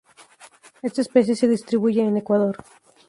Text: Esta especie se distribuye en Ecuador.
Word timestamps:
Esta 0.81 1.01
especie 1.03 1.35
se 1.35 1.47
distribuye 1.47 2.01
en 2.01 2.17
Ecuador. 2.17 2.57